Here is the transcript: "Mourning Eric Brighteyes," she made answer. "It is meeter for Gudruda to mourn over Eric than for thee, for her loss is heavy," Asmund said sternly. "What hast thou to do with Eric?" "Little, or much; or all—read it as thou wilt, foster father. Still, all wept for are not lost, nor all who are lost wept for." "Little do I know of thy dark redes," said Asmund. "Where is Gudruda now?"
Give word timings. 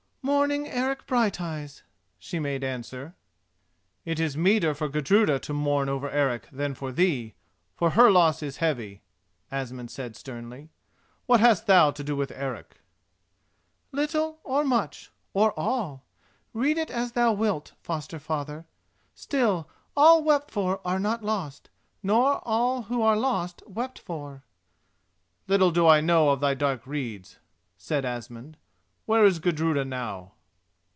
"Mourning 0.23 0.67
Eric 0.67 1.07
Brighteyes," 1.07 1.81
she 2.19 2.37
made 2.39 2.63
answer. 2.63 3.15
"It 4.05 4.19
is 4.19 4.37
meeter 4.37 4.75
for 4.75 4.87
Gudruda 4.87 5.39
to 5.39 5.53
mourn 5.53 5.89
over 5.89 6.11
Eric 6.11 6.47
than 6.51 6.75
for 6.75 6.91
thee, 6.91 7.33
for 7.75 7.91
her 7.91 8.11
loss 8.11 8.43
is 8.43 8.57
heavy," 8.57 9.01
Asmund 9.51 9.89
said 9.89 10.15
sternly. 10.15 10.69
"What 11.25 11.39
hast 11.39 11.65
thou 11.65 11.89
to 11.91 12.03
do 12.03 12.15
with 12.15 12.31
Eric?" 12.31 12.81
"Little, 13.91 14.39
or 14.43 14.63
much; 14.63 15.11
or 15.33 15.53
all—read 15.59 16.77
it 16.77 16.91
as 16.91 17.13
thou 17.13 17.33
wilt, 17.33 17.73
foster 17.81 18.19
father. 18.19 18.67
Still, 19.15 19.67
all 19.97 20.23
wept 20.23 20.51
for 20.51 20.81
are 20.85 20.99
not 20.99 21.23
lost, 21.23 21.71
nor 22.03 22.47
all 22.47 22.83
who 22.83 23.01
are 23.01 23.17
lost 23.17 23.63
wept 23.65 23.97
for." 23.97 24.43
"Little 25.47 25.71
do 25.71 25.87
I 25.87 25.99
know 25.99 26.29
of 26.29 26.41
thy 26.41 26.53
dark 26.53 26.85
redes," 26.85 27.39
said 27.75 28.05
Asmund. 28.05 28.57
"Where 29.07 29.25
is 29.25 29.39
Gudruda 29.39 29.83
now?" 29.83 30.33